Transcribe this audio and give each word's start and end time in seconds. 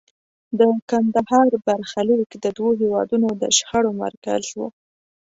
د 0.59 0.61
کندهار 0.89 1.49
برخلیک 1.67 2.29
د 2.43 2.45
دوو 2.57 2.71
هېوادونو 2.81 3.29
د 3.41 3.43
شخړو 3.57 3.91
مرکز 4.03 4.43
و. 4.57 4.59